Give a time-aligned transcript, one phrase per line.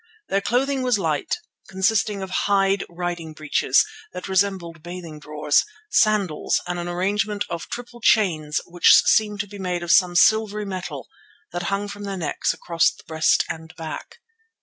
[0.29, 1.35] Their clothing was light,
[1.69, 8.01] consisting of hide riding breeches that resembled bathing drawers, sandals, and an arrangement of triple
[8.01, 11.07] chains which seemed to be made of some silvery metal
[11.51, 14.17] that hung from their necks across the breast and back.